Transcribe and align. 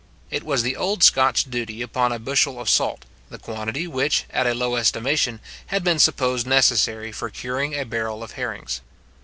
It 0.31 0.43
was 0.43 0.63
the 0.63 0.75
old 0.75 1.03
Scotch 1.03 1.43
duty 1.43 1.83
upon 1.83 2.11
a 2.11 2.17
bushel 2.17 2.59
of 2.59 2.71
salt, 2.71 3.05
the 3.29 3.37
quantity 3.37 3.85
which, 3.85 4.25
at 4.31 4.47
a 4.47 4.55
low 4.55 4.75
estimation, 4.75 5.39
had 5.67 5.83
been 5.83 5.99
supposed 5.99 6.47
necessary 6.47 7.11
for 7.11 7.29
curing 7.29 7.75
a 7.79 7.85
barrel 7.85 8.23
of 8.23 8.31
herrings. 8.31 8.81